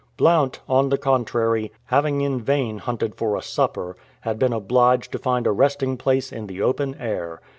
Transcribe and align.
Blount, 0.17 0.61
on 0.67 0.89
the 0.89 0.97
contrary, 0.97 1.71
having 1.85 2.21
in 2.21 2.41
vain 2.41 2.79
hunted 2.79 3.13
for 3.13 3.35
a 3.37 3.41
supper, 3.43 3.95
had 4.21 4.39
been 4.39 4.51
obliged 4.51 5.11
to 5.11 5.19
find 5.19 5.45
a 5.45 5.51
resting 5.51 5.95
place 5.95 6.31
in 6.31 6.47
the 6.47 6.59
open 6.59 6.95
air. 6.99 7.39